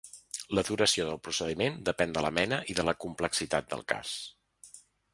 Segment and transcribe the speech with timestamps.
[0.59, 4.19] La duració del procediment depèn de la mena i de la complexitat del cas.